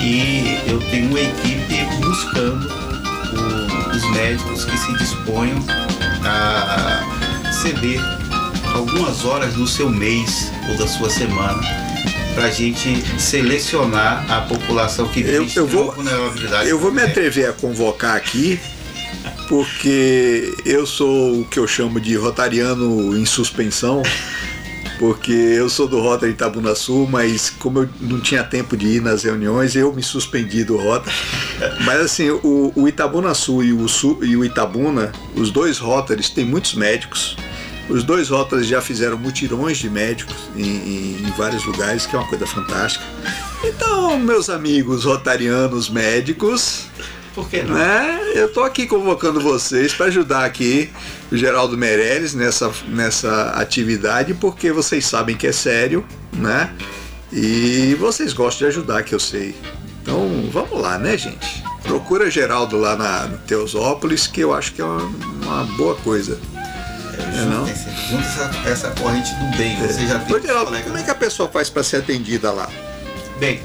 [0.00, 2.68] e eu tenho uma equipe buscando
[3.32, 5.58] o- os médicos que se disponham
[6.24, 8.00] a ceder
[8.74, 11.60] algumas horas do seu mês ou da sua semana
[12.36, 16.68] para a gente selecionar a população que Eu- eu vou- vulnerabilidade.
[16.68, 17.06] Eu vou me É.
[17.06, 18.60] atrever a convocar aqui,
[19.48, 24.02] porque eu sou o que eu chamo de rotariano em suspensão,
[24.98, 29.00] porque eu sou do Rotary Itabuna Sul, mas como eu não tinha tempo de ir
[29.00, 31.10] nas reuniões, eu me suspendi do Rota.
[31.86, 36.28] Mas assim, o, o Itabuna Sul e o, Sul e o Itabuna, os dois Rotaries,
[36.28, 37.34] têm muitos médicos.
[37.88, 42.26] Os dois Rotaries já fizeram mutirões de médicos em, em- vários lugares, que é uma
[42.28, 43.04] coisa fantástica.
[43.62, 46.86] Então, meus amigos rotarianos médicos,
[47.34, 47.74] Por que não?
[47.74, 48.20] né?
[48.34, 50.90] Eu tô aqui convocando vocês para ajudar aqui
[51.30, 56.70] o Geraldo Meirelles nessa, nessa atividade, porque vocês sabem que é sério, né?
[57.32, 59.54] E vocês gostam de ajudar, que eu sei.
[60.02, 61.62] Então, vamos lá, né, gente?
[61.82, 65.02] Procura Geraldo lá na Teosópolis, que eu acho que é uma,
[65.42, 66.38] uma boa coisa.
[67.18, 67.66] É, não?
[67.66, 69.76] Junta, essa, essa corrente do bem.
[69.76, 72.68] Você já tem colegas- como é que a pessoa faz para ser atendida lá?
[73.38, 73.60] Bem,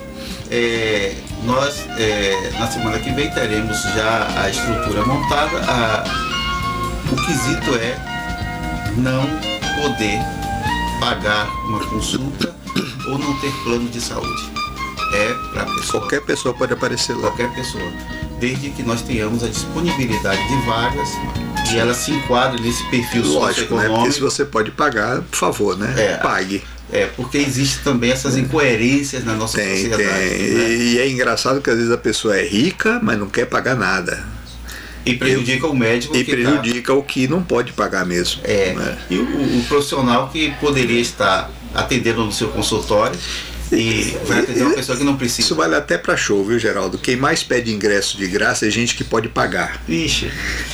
[0.49, 5.57] é, nós é, na semana que vem teremos já a estrutura montada.
[5.67, 6.03] A-
[7.11, 7.97] o quesito é
[8.97, 9.25] não
[9.81, 10.19] poder
[10.99, 12.55] pagar uma consulta
[13.07, 14.51] ou não ter plano de saúde.
[15.13, 17.21] É para pessoa, Qualquer pessoa pode aparecer lá.
[17.23, 17.83] qualquer pessoa,
[18.39, 21.09] desde que nós tenhamos a disponibilidade de vagas
[21.73, 23.43] e ela se enquadre nesse perfil Lógico, né?
[23.43, 24.11] Porque socioeconômico.
[24.13, 25.93] se você pode pagar, por favor, né?
[25.97, 26.17] É.
[26.17, 26.63] Pague.
[26.91, 30.03] É, porque existe também essas incoerências na nossa Tem, sociedade.
[30.03, 30.49] tem.
[30.53, 30.69] né?
[30.73, 33.75] E, e é engraçado que às vezes a pessoa é rica, mas não quer pagar
[33.75, 34.25] nada.
[35.05, 38.41] E prejudica o médico E tá- prejudica o que não pode pagar mesmo.
[38.43, 38.97] É, né?
[39.09, 39.23] e o,
[39.59, 43.17] o profissional que poderia estar atendendo no seu consultório
[43.71, 45.55] e vai atender uma pessoa que não Isso precisa.
[45.55, 46.97] vale até para show, viu, Geraldo?
[46.97, 49.81] Quem mais pede ingresso de graça é gente que pode pagar.
[49.87, 50.31] Vixe,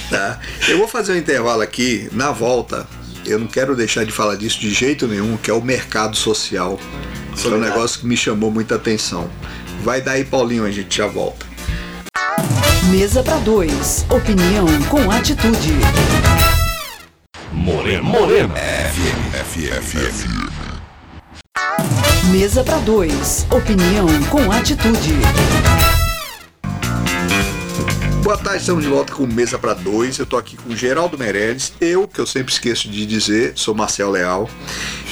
[0.10, 0.40] Tá?
[0.68, 2.88] Eu vou fazer um intervalo aqui, na volta.
[3.26, 6.80] Eu não quero deixar de falar disso de jeito nenhum, que é o mercado social.
[7.36, 9.30] Que é um negócio que me chamou muita atenção.
[9.84, 11.46] Vai daí, Paulinho, a gente já volta.
[12.90, 14.06] Mesa para dois.
[14.10, 15.74] Opinião com atitude.
[17.52, 18.02] Morena.
[18.02, 18.54] Morena.
[22.32, 23.48] Mesa para dois.
[23.50, 25.14] Opinião com atitude.
[28.22, 30.18] Boa tarde, estamos de volta com Mesa para Dois.
[30.18, 34.12] Eu tô aqui com Geraldo Meirelles, eu, que eu sempre esqueço de dizer, sou Marcel
[34.12, 34.50] Leal,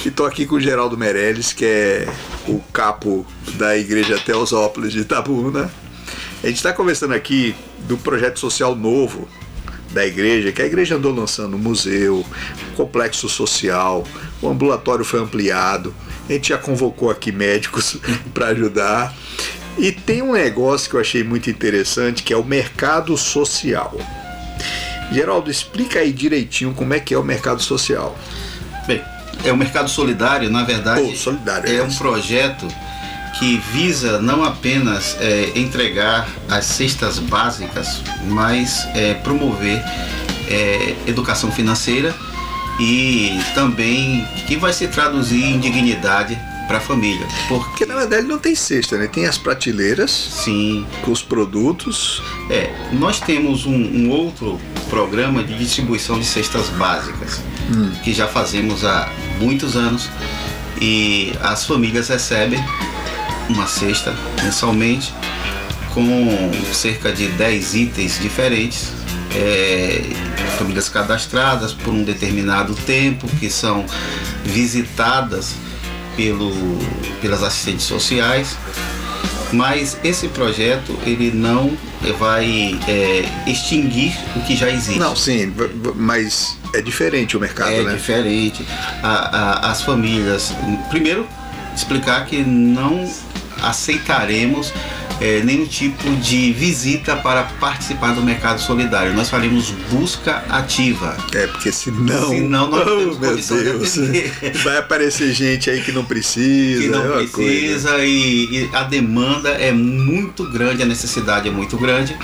[0.04, 2.08] e tô aqui com Geraldo Meirelles, que é
[2.46, 3.24] o capo
[3.54, 5.70] da Igreja Teosópolis de Itabuna.
[6.44, 7.56] A gente está conversando aqui
[7.88, 9.26] do projeto social novo
[9.90, 14.04] da igreja, que a igreja andou lançando um museu, um complexo social,
[14.42, 15.94] o ambulatório foi ampliado,
[16.28, 17.96] a gente já convocou aqui médicos
[18.34, 19.14] para ajudar.
[19.78, 23.94] E tem um negócio que eu achei muito interessante, que é o mercado social.
[25.12, 28.18] Geraldo, explica aí direitinho como é que é o mercado social.
[28.86, 29.02] Bem,
[29.44, 32.66] é o Mercado Solidário, na verdade, Oh, solidário, é é um projeto
[33.38, 39.82] que visa não apenas é, entregar as cestas básicas, mas é, promover
[40.48, 42.14] é, educação financeira
[42.78, 47.26] e também que vai se traduzir em dignidade para a família.
[47.48, 49.06] Porque, Porque na verdade não tem cesta, né?
[49.06, 52.22] Tem as prateleiras sim, com os produtos.
[52.50, 54.60] É, nós temos um, um outro
[54.90, 57.40] programa de distribuição de cestas básicas
[58.02, 59.10] que já fazemos há
[59.40, 60.08] muitos anos
[60.80, 62.62] e as famílias recebem
[63.48, 65.12] uma cesta mensalmente
[65.94, 68.92] com cerca de 10 itens diferentes.
[69.36, 70.02] É,
[70.58, 73.84] famílias cadastradas por um determinado tempo que são
[74.44, 75.54] visitadas
[76.16, 76.50] pelo,
[77.20, 78.56] pelas assistentes sociais
[79.52, 81.76] mas esse projeto ele não
[82.18, 84.98] vai é, extinguir o que já existe.
[84.98, 85.54] Não, sim,
[85.94, 87.94] mas é diferente o mercado, é né?
[87.94, 88.66] diferente.
[89.04, 90.52] A- a- as famílias,
[90.90, 91.28] primeiro
[91.76, 93.08] explicar que não
[93.62, 94.72] aceitaremos
[95.20, 99.14] é, nenhum tipo de visita para participar do mercado solidário.
[99.14, 101.16] Nós faremos busca ativa.
[101.34, 102.28] É, porque senão.
[102.28, 103.98] Senão nós não oh, temos meu de Deus.
[103.98, 104.32] atender.
[104.62, 106.80] Vai aparecer gente aí que não precisa.
[106.80, 107.32] que é não coisa.
[107.32, 112.16] precisa e, e a demanda é muito grande, a necessidade é muito grande,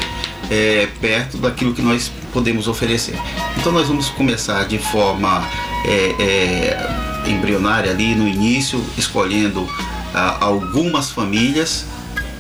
[0.50, 3.14] é, perto daquilo que nós podemos oferecer.
[3.59, 5.48] Então nós vamos começar de forma
[5.85, 9.66] é, é, embrionária ali no início, escolhendo
[10.14, 11.87] ah, algumas famílias.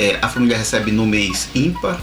[0.02, 2.00] É, a família recebe no mês ímpar,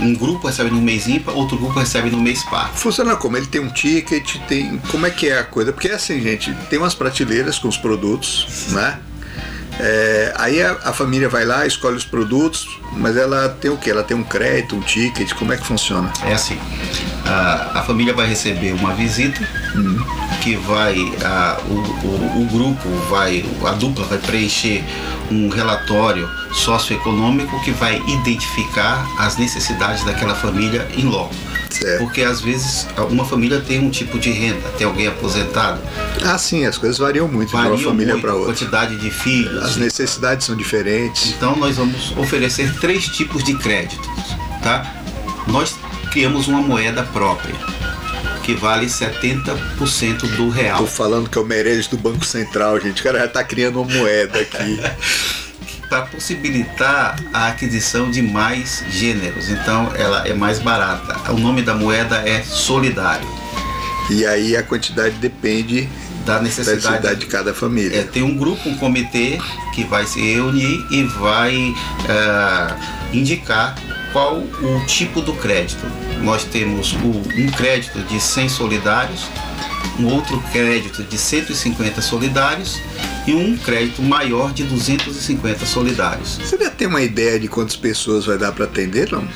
[0.00, 2.72] um grupo recebe no mês ímpar, outro grupo recebe no mês par.
[2.74, 3.36] Funciona como?
[3.36, 4.76] Ele tem um ticket, tem.
[4.90, 5.72] Como é que é a coisa?
[5.72, 8.98] Porque é assim, gente, tem umas prateleiras com os produtos, né?
[9.78, 13.88] É, aí a, a família vai lá, escolhe os produtos, mas ela tem o que?
[13.88, 16.12] Ela tem um crédito, um ticket, como é que funciona?
[16.26, 16.58] É assim,
[17.24, 19.40] a, a família vai receber uma visita
[20.42, 21.74] que vai, a, o,
[22.06, 24.82] o, o grupo vai, a dupla vai preencher
[25.30, 31.34] um relatório socioeconômico que vai identificar as necessidades daquela família em loco.
[31.70, 32.04] Certo.
[32.04, 35.80] Porque às vezes uma família tem um tipo de renda, tem alguém aposentado,
[36.24, 38.52] Ah, sim, as coisas variam muito de uma família para a outra.
[38.52, 41.30] quantidade de filhos, As necessidades são diferentes.
[41.36, 44.06] então nós vamos oferecer três tipos de créditos,
[44.62, 44.84] tá?
[45.46, 45.74] Nós
[46.10, 47.54] criamos uma moeda própria
[48.42, 50.86] que vale 70% do Tô real.
[50.86, 53.00] falando que é o Meirelles do Banco Central, gente.
[53.00, 54.80] O cara já tá criando uma moeda aqui.
[55.88, 61.30] Para possibilitar a aquisição de mais gêneros, então ela é mais barata.
[61.32, 63.28] O nome da moeda é solidário,
[64.10, 65.88] E aí a quantidade depende
[66.24, 68.04] da da necessidade necessidade de cada É, família.
[68.04, 69.38] tem um grupo, um comitê
[69.74, 71.74] que vai se reunir e vai
[72.08, 72.76] ah,
[73.12, 73.74] indicar
[74.12, 75.84] qual o tipo do crédito.
[76.22, 79.26] Nós temos um crédito de 100 solidários,
[79.98, 82.78] um outro crédito de 150 solidários
[83.26, 86.38] e um crédito maior de 250 solidários.
[86.38, 89.26] Você já tem uma ideia de quantas pessoas vai dar para atender, não?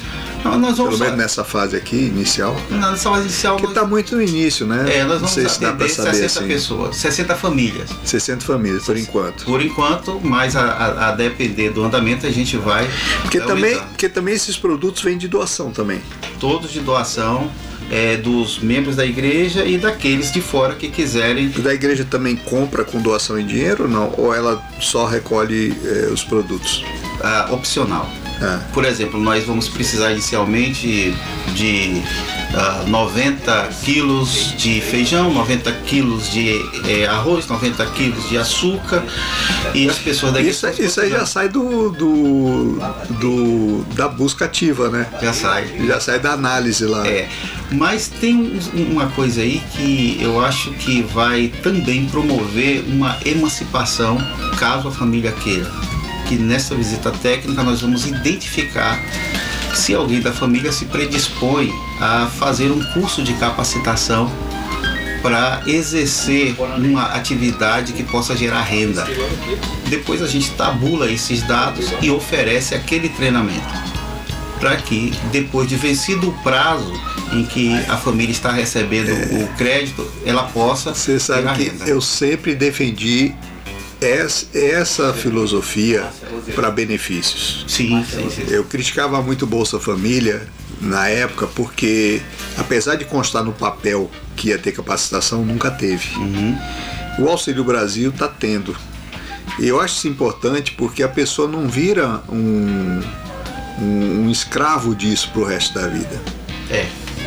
[0.49, 2.57] Então, nós Pelo vamos menos nessa fase aqui, inicial.
[2.71, 4.85] na fase inicial Porque nós, tá muito no início, né?
[4.97, 6.49] é, nós não vamos sei se dá para saber 60 assim.
[6.49, 7.91] pessoas, 60 famílias.
[8.05, 9.45] 60 famílias, por enquanto.
[9.45, 12.89] Por enquanto, mas a, a- a depender do andamento a gente vai
[13.23, 13.89] Porque também, aumentando.
[13.91, 16.01] porque também esses produtos vêm de doação também.
[16.41, 17.51] todos de doação
[17.91, 21.49] é, dos membros da igreja e daqueles de fora que quiserem.
[21.51, 24.13] Da igreja também compra com doação em dinheiro ou não?
[24.17, 26.85] Ou ela só recolhe eh, os produtos?
[27.23, 28.11] ah, opcional.
[28.41, 31.15] Ah, Por exemplo, nós vamos precisar inicialmente
[31.55, 32.03] de
[32.55, 36.51] ah, 90 quilos de feijão, 90 quilos de
[36.87, 39.03] eh, arroz, 90 quilos de açúcar
[39.75, 40.71] e as pessoas da igreja.
[40.71, 42.79] isso, isso aí já sai do, do,
[43.21, 45.07] do- da busca ativa, né?
[45.23, 45.67] já sai.
[45.87, 47.07] Já sai da análise lá.
[47.07, 47.29] É,
[47.73, 48.35] mas tem
[48.75, 54.19] um- uma coisa aí que eu acho que vai também promover uma emancipação,
[54.59, 55.71] caso a família queira.
[56.27, 59.01] Que nessa visita técnica nós vamos identificar
[59.75, 64.31] se alguém da família se predispõe a fazer um curso de capacitação
[65.23, 69.07] para exercer uma atividade que possa gerar renda.
[69.89, 73.97] Depois a gente tabula esses dados e oferece aquele treinamento
[74.61, 76.93] para que depois de vencido o prazo
[77.33, 81.85] em que a família está recebendo o crédito, ela possa Você sabe que renda.
[81.85, 83.35] eu sempre defendi
[84.07, 86.07] essa, essa filosofia
[86.55, 87.65] para benefícios.
[87.69, 88.45] Sim, sim, sim.
[88.49, 90.43] Eu criticava muito Bolsa Família
[90.81, 92.21] na época porque,
[92.57, 96.09] apesar de constar no papel que ia ter capacitação, nunca teve.
[97.19, 98.77] O Auxílio Brasil está tendo.
[99.59, 103.01] E eu acho isso importante porque a pessoa não vira um,
[103.81, 106.21] um, um escravo disso pro resto da vida.
[106.71, 106.87] É.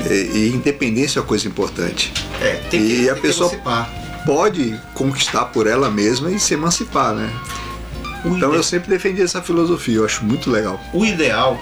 [0.09, 2.13] E, e independência é uma coisa importante.
[2.41, 3.91] É, tem que, E tem a que pessoa- emancipar.
[4.25, 7.29] Pode conquistar por ela mesma e se emancipar, né?
[8.25, 10.79] O Então ide- eu sempre defendi essa filosofia, eu acho muito legal.
[10.93, 11.57] O ideal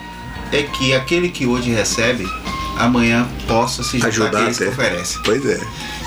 [0.51, 2.27] é que aquele que hoje recebe,
[2.77, 4.71] amanhã possa se juntar Ajudar àqueles que até.
[4.73, 5.21] oferecem.
[5.23, 5.59] Pois é.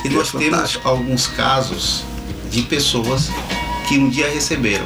[0.05, 0.89] E é nós temos fantástico.
[0.89, 2.05] alguns casos
[2.51, 3.29] de pessoas
[3.89, 4.85] que um dia receberam.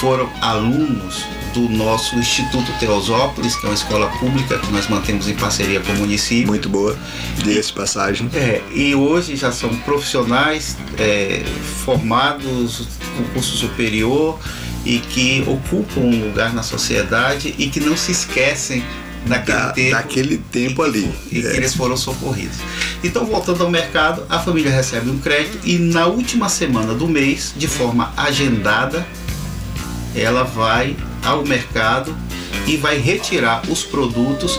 [0.00, 5.34] Foram alunos do nosso Instituto Teosópolis, que é uma escola pública que nós mantemos em
[5.34, 6.48] parceria com o município.
[6.48, 6.96] Muito boa.
[7.38, 8.28] Diga-se de passagem.
[8.34, 11.42] É, e hoje já são profissionais é,
[11.84, 14.38] formados com curso superior
[14.84, 18.84] e que ocupam um lugar na sociedade e que não se esquecem
[19.26, 21.14] daquele Da- tempo daquele tempo e que- ali.
[21.32, 21.56] e que É.
[21.56, 22.58] eles foram socorridos.
[23.02, 27.54] Então, voltando ao mercado, a família recebe um crédito e na última semana do mês,
[27.56, 29.06] de forma agendada,
[30.14, 32.14] ela vai ao mercado
[32.66, 34.58] e vai retirar os produtos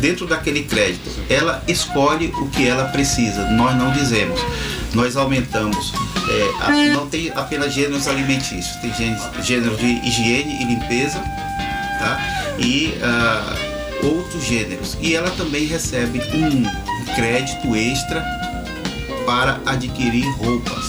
[0.00, 1.10] dentro daquele crédito.
[1.30, 4.40] Ela escolhe o que ela precisa, nós não dizemos.
[4.92, 5.92] Nós aumentamos,
[6.28, 8.92] é, a- não tem apenas gêneros alimentícios, tem
[9.42, 11.18] gênero de higiene e limpeza,
[11.98, 12.18] tá?
[12.58, 13.56] E ah,
[14.04, 14.96] outros gêneros.
[15.00, 18.24] E ela também recebe um crédito extra
[19.26, 20.84] para adquirir roupas.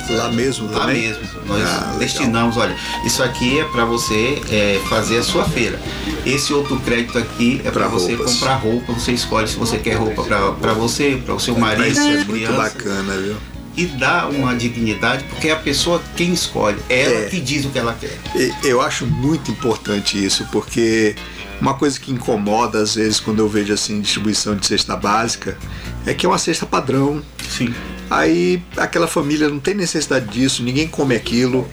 [0.00, 1.02] Roupas Lá mesmo Lá também?
[1.02, 1.22] mesmo.
[1.46, 1.98] Nós Ah, legal.
[1.98, 5.80] destinamos, olha, isso aqui é para você é, fazer a sua feira.
[6.24, 8.34] Esse outro crédito aqui é para você roupas.
[8.34, 8.92] comprar roupa.
[8.92, 12.52] Você escolhe se você quer roupa para você, para o seu marido, isso é muito
[12.52, 13.36] bacana, viu?
[13.74, 16.76] E dá uma dignidade, porque é a pessoa quem escolhe.
[16.90, 17.28] É ela É.
[17.28, 18.18] que diz o que ela quer.
[18.62, 21.16] Eu acho muito importante isso, porque
[21.58, 25.56] uma coisa que incomoda às vezes quando eu vejo assim distribuição de cesta básica
[26.04, 27.22] é que é uma cesta padrão.
[27.48, 27.72] Sim.
[28.14, 31.66] Aí aquela família não tem necessidade disso, ninguém come aquilo,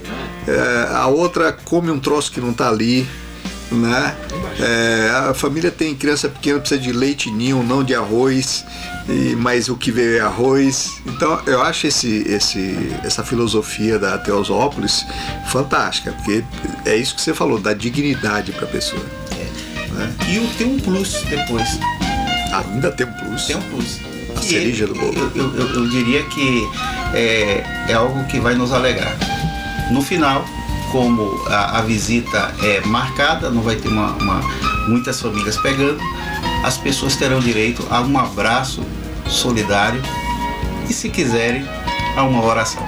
[0.48, 3.06] é, a outra come um troço que não tá ali,
[3.72, 4.16] né?
[4.60, 8.64] É, a família tem criança pequena precisa de leite ninho, não de arroz,
[9.08, 10.90] e, mas o que veio é arroz.
[11.06, 15.06] Então eu acho esse, esse, essa filosofia da Teosópolis
[15.52, 16.44] fantástica, porque
[16.86, 19.06] é isso que você falou, dá dignidade para a pessoa.
[20.30, 21.68] E o- tem um plus depois.
[22.54, 23.46] Ainda tem um plus.
[23.46, 24.00] Tem um plus.
[24.40, 25.14] A cereja do bolo.
[25.18, 26.68] Eu, eu- eu- eu diria que
[27.14, 29.16] é, é algo que vai nos alegrar.
[29.92, 30.46] No final,
[30.92, 34.42] como a, a visita é marcada, não vai ter uma, uma-
[34.88, 36.00] muitas famílias pegando,
[36.64, 38.84] as pessoas terão direito a um abraço
[39.28, 40.02] solidário
[40.90, 41.68] e, se quiserem,
[42.16, 42.88] a uma oração.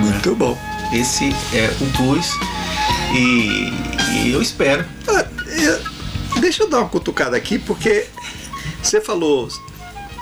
[0.00, 0.58] Muito bom.
[0.92, 2.30] Esse é o plus
[3.14, 3.72] e,
[4.26, 4.84] e eu espero.
[5.08, 8.06] Ah, eu- deixa eu dar uma cutucada aqui, porque
[8.82, 9.48] você falou,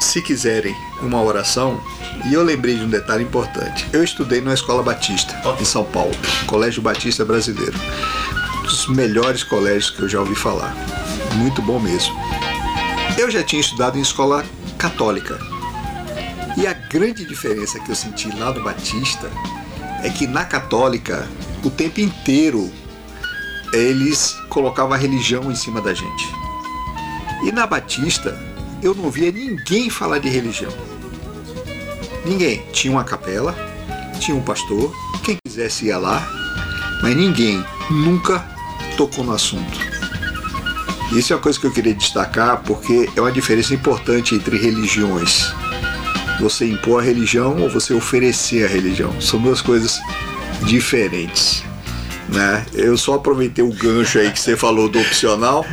[0.04, 1.80] se quiserem, uma oração,
[2.26, 3.88] e eu lembrei de um detalhe importante.
[3.92, 6.14] Eu estudei numa escola batista, em São Paulo,
[6.46, 7.74] Colégio Batista Brasileiro.
[8.58, 10.74] Um dos melhores colégios que eu já ouvi falar.
[11.36, 12.14] Muito bom mesmo.
[13.18, 14.44] Eu já tinha estudado em escola
[14.78, 15.38] católica.
[16.56, 19.30] E a grande diferença que eu senti lá no Batista
[20.02, 21.26] é que na católica,
[21.64, 22.70] o tempo inteiro
[23.72, 26.28] eles colocavam a religião em cima da gente.
[27.42, 28.38] E na Batista,
[28.85, 30.70] eu não via ninguém falar de religião.
[32.25, 32.62] Ninguém.
[32.70, 33.57] Tinha uma capela,
[34.20, 34.94] tinha um pastor,
[35.25, 36.23] quem quisesse ia lá,
[37.03, 38.44] mas ninguém nunca
[38.97, 39.79] tocou no assunto.
[41.12, 45.51] Isso é uma coisa que eu queria destacar porque é uma diferença importante entre religiões.
[46.40, 49.18] Você impor a religião ou você oferecer a religião.
[49.20, 49.99] São duas coisas
[50.64, 51.64] diferentes
[52.28, 52.64] né?
[52.72, 55.64] Eu só aproveitei o gancho aí que você falou do opcional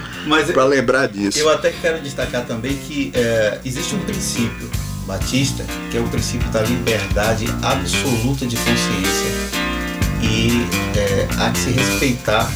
[0.54, 1.40] para lembrar disso.
[1.40, 4.70] Eu até quero destacar também que é, existe um princípio
[5.06, 9.62] batista, que é o princípio da liberdade absoluta de consciência.
[10.22, 10.68] E
[10.98, 12.52] é, há que se respeitar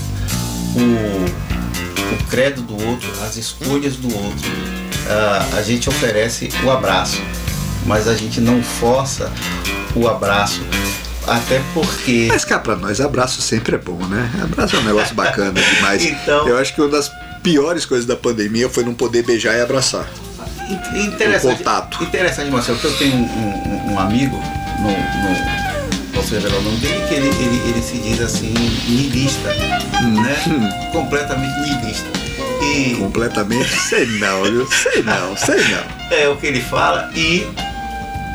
[0.75, 4.51] o, o credo do outro, as escolhas do outro.
[5.07, 7.21] Ah, a gente oferece o abraço,
[7.85, 9.31] mas a gente não força
[9.95, 10.61] o abraço.
[11.27, 12.27] Até porque.
[12.29, 14.29] Mas cá pra nós, abraço sempre é bom, né?
[14.43, 16.03] Abraço é um negócio bacana demais.
[16.05, 17.11] Então- Eu acho que uma das
[17.41, 20.07] piores coisas da pandemia foi não poder beijar e abraçar.
[20.69, 22.03] In- Interessante, O contato.
[22.03, 23.23] Interessante, Marcelo, que eu tenho um,
[23.89, 24.35] um- um amigo,
[24.79, 28.51] no, no, posso revelar o nome dele, que ele, ele, ele se diz assim,
[28.87, 30.89] niilista, né?
[30.91, 32.07] Completamente niilista.
[32.63, 33.69] E Completamente.
[33.79, 34.67] Sei não, viu?
[34.71, 35.83] Sei não, sei não.
[36.17, 37.45] é o que ele fala, e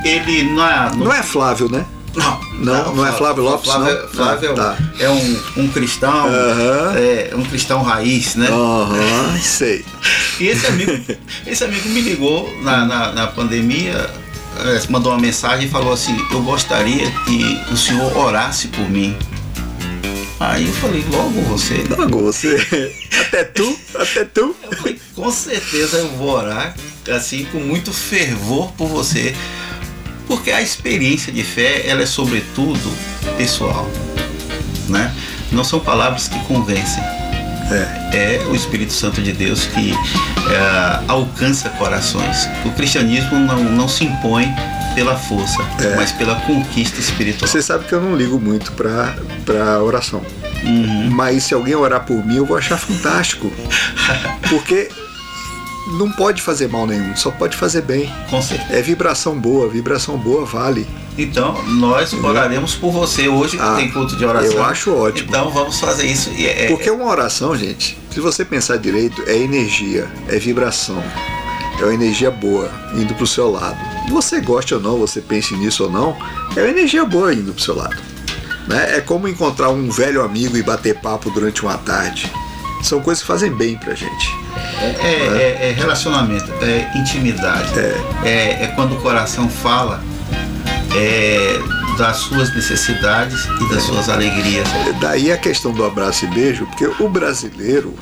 [0.05, 0.91] ele não é.
[0.97, 1.85] Não é Flávio, né?
[2.15, 4.09] Não, Não, não é Flávio Lopes, Flávio, não?
[4.09, 4.79] Flávio Ah, tá.
[4.99, 6.95] é um, um cristão, Aham.
[6.97, 8.49] é um cristão raiz, né?
[8.49, 9.85] Aham, sei.
[10.41, 10.93] E esse amigo,
[11.47, 14.11] esse amigo me ligou na, na, na pandemia,
[14.59, 19.17] eh, mandou uma mensagem e falou assim, eu gostaria que o senhor orasse por mim.
[20.41, 21.85] Aí eu falei, logo você.
[21.97, 22.97] Logo você.
[23.21, 24.57] Até tu, até tu.
[24.65, 26.75] Eu falei, com certeza eu vou orar,
[27.15, 29.37] assim, com muito fervor por você.
[30.31, 32.89] Porque a experiência de fé, ela é sobretudo
[33.37, 33.91] pessoal,
[34.89, 35.13] né?
[35.51, 37.03] Não são palavras que convencem.
[37.73, 38.11] É.
[38.13, 42.49] É o Espírito Santo de Deus que é, alcança corações.
[42.65, 44.55] O cristianismo não, não se impõe
[44.95, 45.97] pela força, É.
[45.97, 47.49] mas pela conquista espiritual.
[47.49, 50.23] Você sabe que eu não ligo muito pra oração.
[50.63, 51.11] Uhum.
[51.11, 53.53] Mas se alguém orar por mim, eu vou achar fantástico.
[54.49, 54.91] Porque
[55.93, 58.13] não pode fazer mal nenhum, só pode fazer bem.
[58.29, 58.73] Com certeza.
[58.73, 60.87] É vibração boa, vibração boa vale.
[61.19, 64.53] Então, nós oraremos por você hoje que Ah, tem culto de oração.
[64.53, 65.29] eu acho ótimo.
[65.29, 66.31] Então, vamos fazer isso.
[66.31, 71.03] E é- Porque uma oração, gente, se você pensar direito, é energia, é vibração.
[71.81, 73.79] É uma energia boa indo pro seu lado.
[74.11, 76.17] Você goste ou não, você pense nisso ou não,
[76.57, 77.97] é uma energia boa indo pro seu lado.
[78.69, 78.97] Né?
[78.99, 82.31] É como encontrar um velho amigo e bater papo durante uma tarde.
[82.83, 84.40] São coisas que fazem bem pra gente.
[84.81, 87.69] É, é- é- é relacionamento, é intimidade.
[88.25, 88.65] É.
[88.65, 90.03] é quando o coração fala
[90.97, 91.59] é,
[91.99, 94.67] das suas necessidades e das suas alegrias.
[95.01, 97.95] Daí a questão do abraço e beijo, porque o brasileiro,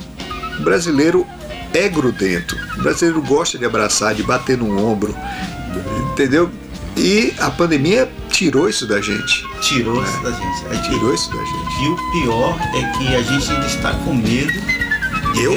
[0.59, 1.25] o brasileiro
[1.73, 2.57] é grudento.
[2.77, 5.15] O brasileiro gosta de abraçar, de bater no ombro,
[6.13, 6.49] entendeu?
[6.97, 9.45] E a pandemia tirou isso da gente.
[9.61, 10.65] Tirou isso da gente.
[10.69, 11.83] A gente- Tirou isso da gente.
[11.83, 14.51] E o pior é que a gente ainda está com medo
[15.39, 15.53] Eu,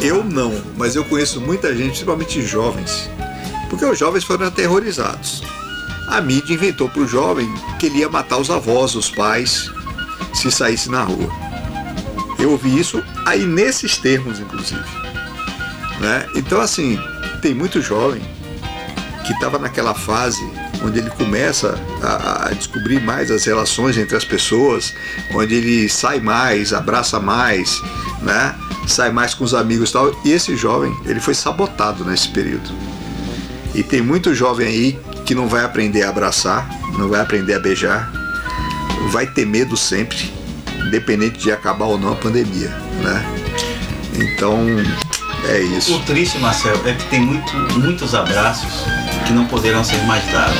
[0.00, 3.10] eu não, mas eu conheço muita gente, principalmente jovens,
[3.68, 5.42] porque os jovens foram aterrorizados.
[6.08, 9.70] A mídia inventou para o jovem que ele ia matar os avós, os pais,
[10.32, 11.30] se saísse na rua.
[12.38, 14.84] Eu ouvi isso aí nesses termos, inclusive.
[16.00, 16.26] Né?
[16.34, 16.98] Então, assim,
[17.42, 18.22] tem muito jovem
[19.26, 20.48] que estava naquela fase
[20.84, 24.94] onde ele começa a, a descobrir mais as relações entre as pessoas,
[25.34, 27.82] onde ele sai mais, abraça mais,
[28.22, 28.54] né?
[28.86, 30.20] Sai mais com os amigos e tal.
[30.24, 32.70] E esse jovem, ele foi sabotado nesse período.
[33.74, 36.68] E tem muito jovem aí que não vai aprender a abraçar,
[36.98, 38.10] não vai aprender a beijar,
[39.10, 40.32] vai ter medo sempre,
[40.86, 42.70] independente de acabar ou não a pandemia,
[43.02, 43.24] né?
[44.14, 44.66] Então,
[45.48, 45.98] é O isso.
[46.00, 48.84] triste, Marcel, é que tem muito, muitos abraços
[49.26, 50.56] que não poderão ser mais dados.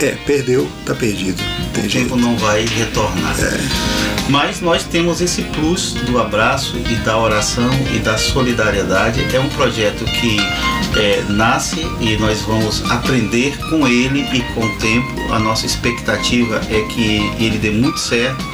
[0.00, 1.42] É, perdeu, tá perdido.
[1.72, 2.08] Tem O jeito.
[2.08, 3.34] tempo não vai retornar.
[4.28, 9.24] Mas nós temos esse plus do abraço e da oração e da solidariedade.
[9.34, 10.38] É um projeto que
[10.98, 15.32] é, nasce e nós vamos aprender com ele e com o tempo.
[15.32, 18.44] A nossa expectativa é que ele dê muito certo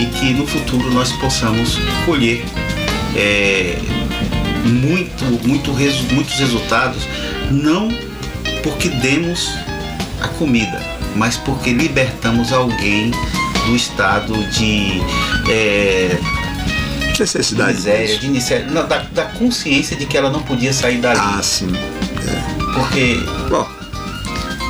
[0.00, 2.44] e que no futuro nós possamos colher
[3.16, 3.76] é,
[4.68, 7.02] muito, muito resu- muitos resultados,
[7.50, 7.88] não
[8.62, 9.50] porque demos
[10.20, 10.80] a comida,
[11.16, 13.10] mas porque libertamos alguém
[13.66, 15.00] do estado de
[15.50, 16.16] é,
[17.18, 17.74] Necessidade.
[17.74, 21.18] miséria, de miséria, não, da, da consciência de que ela não podia sair dali.
[21.20, 21.68] Ah, sim.
[22.74, 23.16] Porque
[23.50, 23.66] Bom,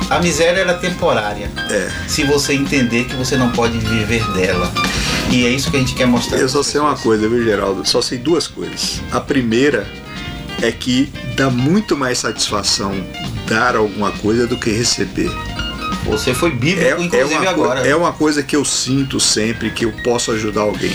[0.09, 1.49] a miséria ela é temporária.
[1.69, 1.89] é.
[2.07, 4.71] Se você entender que você não pode viver dela.
[5.31, 6.39] E é isso que a gente quer mostrar.
[6.39, 7.87] Eu só sei uma coisa, viu, Geraldo?
[7.87, 9.01] Só sei duas coisas.
[9.11, 9.87] A primeira
[10.61, 12.93] é que dá muito mais satisfação
[13.47, 15.31] dar alguma coisa do que receber.
[16.05, 17.87] Você foi É, bíblico, é, inclusive uma, co- agora.
[17.87, 20.93] é uma coisa que eu sinto sempre que eu posso ajudar alguém.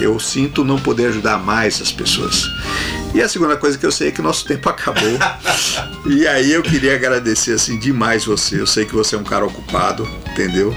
[0.00, 2.44] Eu sinto não poder ajudar mais as pessoas.
[3.14, 5.18] E a segunda coisa que eu sei é que nosso tempo acabou.
[6.06, 8.58] e aí eu queria agradecer assim demais você.
[8.58, 10.74] Eu sei que você é um cara ocupado, entendeu?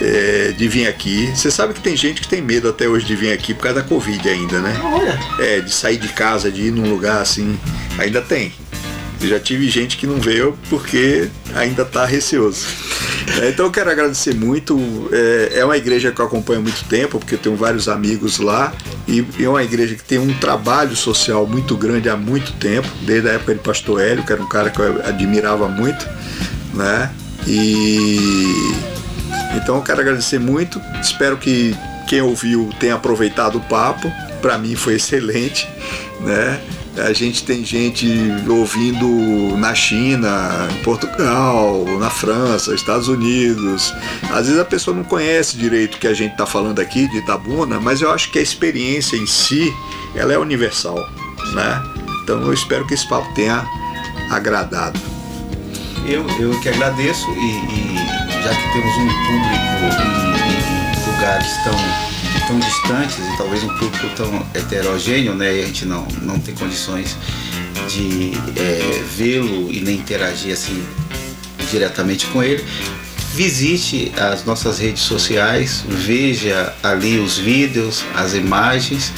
[0.00, 1.26] É, de vir aqui.
[1.34, 3.80] Você sabe que tem gente que tem medo até hoje de vir aqui por causa
[3.80, 4.78] da Covid ainda, né?
[4.82, 7.58] Olha, É, de sair de casa, de ir num lugar assim,
[7.98, 8.52] ainda tem.
[9.20, 12.66] Eu já tive gente que não veio porque ainda está receoso.
[13.40, 14.78] É, Então eu quero agradecer muito.
[15.10, 18.38] É, é uma igreja que eu acompanho há muito tempo, porque eu tenho vários amigos
[18.38, 18.74] lá.
[19.08, 22.86] E e é uma igreja que tem um trabalho social muito grande há muito tempo,
[23.02, 26.06] desde a época de Pastor Hélio, que era um cara que eu admirava muito.
[26.74, 27.10] Né?
[27.46, 28.50] E
[29.56, 30.80] então eu quero agradecer muito.
[31.00, 31.76] Espero que
[32.06, 34.10] quem ouviu tenha aproveitado o papo.
[34.40, 35.68] Para mim foi excelente,
[36.20, 36.60] né?
[36.98, 38.08] A gente tem gente
[38.48, 43.92] ouvindo na China, em Portugal, na França, Estados Unidos.
[44.30, 47.18] Às vezes a pessoa não conhece direito o que a gente está falando aqui de
[47.18, 49.70] Itabuna, mas eu acho que a experiência em si,
[50.14, 50.96] ela é universal,
[51.52, 51.82] né?
[52.22, 53.66] Então eu espero que esse papo tenha
[54.30, 54.98] agradado.
[56.08, 58.05] eu, eu que agradeço e, e
[58.46, 64.08] já que temos um público em, em lugares tão, tão distantes e talvez um público
[64.14, 65.56] tão heterogêneo, né?
[65.56, 67.16] E a gente não, não tem condições
[67.88, 70.80] de é, vê-lo e nem interagir assim
[71.72, 72.64] diretamente com ele,
[73.34, 79.12] visite as nossas redes sociais, veja ali os vídeos, as imagens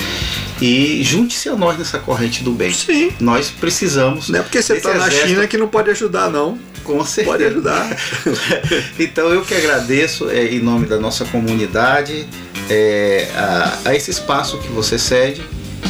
[0.61, 2.73] e junte-se a nós nessa corrente do bem.
[2.73, 3.13] Sim.
[3.21, 4.31] Nós precisamos.
[4.31, 6.59] Não é porque você está na China que não pode ajudar, não.
[6.89, 7.37] Com certeza.
[7.37, 7.97] Pode ajudar.
[8.99, 12.27] então eu que agradeço é, em nome da nossa comunidade
[12.71, 15.43] é, a, a esse espaço que você cede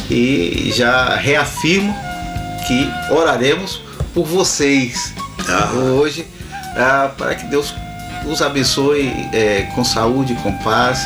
[0.09, 1.95] e já reafirmo
[2.67, 3.81] que oraremos
[4.13, 5.13] por vocês
[5.47, 5.71] Ah.
[5.73, 6.27] hoje
[6.75, 7.73] ah, para que Deus
[8.25, 10.99] os abençoe é, com saúde, com paz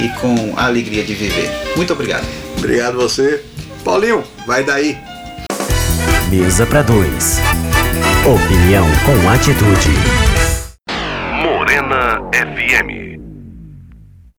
[0.00, 1.50] e com a alegria de viver.
[1.76, 2.24] Muito obrigado.
[2.56, 3.44] Obrigado você.
[3.84, 4.96] Paulinho, vai daí.
[6.30, 7.40] Mesa para dois.
[8.26, 9.94] Opinião com atitude.
[11.42, 13.09] Morena FM.